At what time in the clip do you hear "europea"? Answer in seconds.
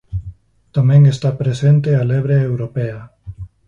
2.49-2.99